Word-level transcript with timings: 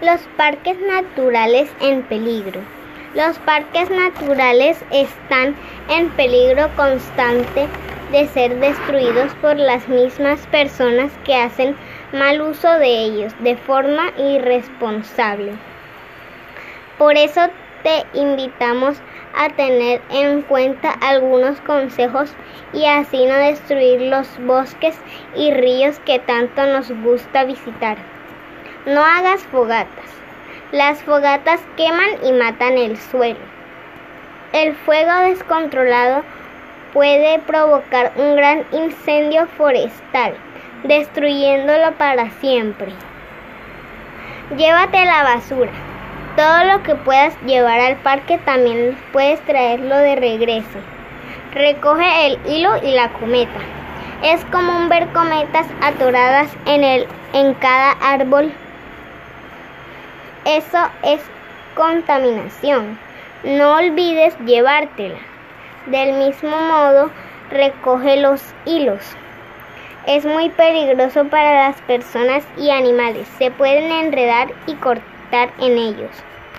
Los 0.00 0.20
parques 0.36 0.78
naturales 0.78 1.68
en 1.80 2.04
peligro. 2.04 2.60
Los 3.16 3.36
parques 3.40 3.90
naturales 3.90 4.78
están 4.92 5.56
en 5.88 6.08
peligro 6.10 6.68
constante 6.76 7.66
de 8.12 8.28
ser 8.28 8.60
destruidos 8.60 9.34
por 9.40 9.56
las 9.56 9.88
mismas 9.88 10.46
personas 10.46 11.10
que 11.24 11.34
hacen 11.34 11.74
mal 12.12 12.40
uso 12.40 12.78
de 12.78 13.06
ellos 13.06 13.34
de 13.40 13.56
forma 13.56 14.12
irresponsable. 14.16 15.50
Por 16.96 17.16
eso 17.16 17.48
te 17.82 18.04
invitamos 18.16 18.98
a 19.36 19.48
tener 19.48 20.00
en 20.10 20.42
cuenta 20.42 20.92
algunos 20.92 21.60
consejos 21.62 22.32
y 22.72 22.84
así 22.84 23.26
no 23.26 23.34
destruir 23.34 24.02
los 24.02 24.28
bosques 24.46 24.96
y 25.34 25.50
ríos 25.50 25.98
que 26.06 26.20
tanto 26.20 26.66
nos 26.66 26.88
gusta 27.02 27.42
visitar. 27.42 28.17
No 28.88 29.04
hagas 29.04 29.42
fogatas. 29.42 30.06
Las 30.72 31.02
fogatas 31.02 31.60
queman 31.76 32.08
y 32.24 32.32
matan 32.32 32.78
el 32.78 32.96
suelo. 32.96 33.38
El 34.54 34.74
fuego 34.76 35.12
descontrolado 35.26 36.22
puede 36.94 37.38
provocar 37.40 38.12
un 38.16 38.34
gran 38.34 38.64
incendio 38.72 39.46
forestal, 39.58 40.32
destruyéndolo 40.84 41.92
para 41.98 42.30
siempre. 42.40 42.90
Llévate 44.56 45.04
la 45.04 45.22
basura. 45.22 45.72
Todo 46.34 46.64
lo 46.64 46.82
que 46.82 46.94
puedas 46.94 47.38
llevar 47.42 47.80
al 47.80 47.96
parque 47.96 48.38
también 48.38 48.96
puedes 49.12 49.38
traerlo 49.42 49.98
de 49.98 50.16
regreso. 50.16 50.78
Recoge 51.52 52.26
el 52.26 52.38
hilo 52.46 52.70
y 52.82 52.92
la 52.92 53.10
cometa. 53.10 53.60
Es 54.22 54.42
común 54.46 54.88
ver 54.88 55.08
cometas 55.08 55.66
atoradas 55.82 56.48
en, 56.64 56.84
el, 56.84 57.06
en 57.34 57.52
cada 57.52 57.90
árbol 58.00 58.50
eso 60.48 60.78
es 61.02 61.20
contaminación. 61.74 62.98
No 63.44 63.74
olvides 63.74 64.34
llevártela. 64.46 65.18
Del 65.86 66.14
mismo 66.14 66.56
modo, 66.56 67.10
recoge 67.50 68.16
los 68.16 68.42
hilos. 68.64 69.02
Es 70.06 70.24
muy 70.24 70.48
peligroso 70.48 71.26
para 71.26 71.68
las 71.68 71.80
personas 71.82 72.44
y 72.56 72.70
animales. 72.70 73.28
Se 73.38 73.50
pueden 73.50 73.92
enredar 73.92 74.48
y 74.66 74.74
cortar 74.76 75.50
en 75.60 75.76
ellos. 75.76 76.10